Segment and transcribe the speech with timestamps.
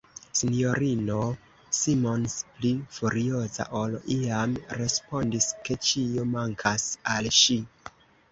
[0.37, 1.25] S-ino
[1.79, 7.59] Simons, pli furioza ol iam, respondis, ke ĉio mankas al ŝi.